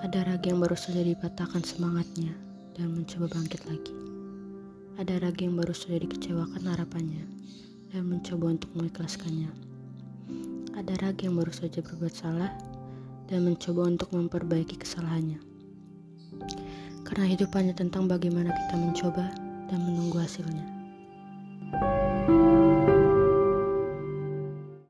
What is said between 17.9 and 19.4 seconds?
bagaimana kita mencoba